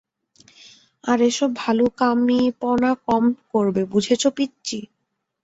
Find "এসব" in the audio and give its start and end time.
1.21-1.49